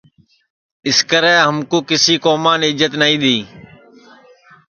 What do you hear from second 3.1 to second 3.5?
دؔی